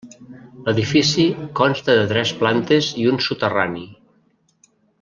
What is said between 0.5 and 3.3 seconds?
L'edifici consta de tres plantes i un